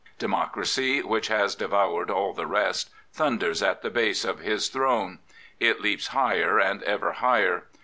Democracy, 0.17 1.03
which 1.03 1.27
has 1.27 1.53
devoured 1.53 2.09
all 2.09 2.33
the 2.33 2.47
rest, 2.47 2.89
thunders 3.13 3.61
at 3.61 3.83
the 3.83 3.89
base 3.91 4.25
of 4.25 4.39
his 4.39 4.67
throne. 4.67 5.19
It 5.59 5.79
leaps 5.79 6.07
higher 6.07 6.57
and 6.59 6.81
ever 6.81 7.11
higher. 7.11 7.65